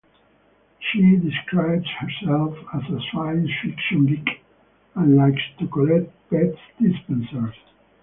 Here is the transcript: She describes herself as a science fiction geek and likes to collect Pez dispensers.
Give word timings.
She 0.79 1.15
describes 1.17 1.87
herself 1.99 2.57
as 2.73 2.81
a 2.91 2.99
science 3.13 3.51
fiction 3.63 4.07
geek 4.07 4.41
and 4.95 5.15
likes 5.15 5.43
to 5.59 5.67
collect 5.67 6.11
Pez 6.31 6.57
dispensers. 6.81 7.53